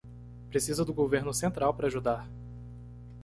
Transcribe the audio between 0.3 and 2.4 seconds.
Precisa do governo central para ajudar